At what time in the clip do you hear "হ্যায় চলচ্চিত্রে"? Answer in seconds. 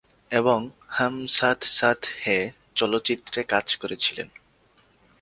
2.21-3.39